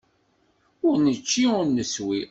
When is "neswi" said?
1.75-2.19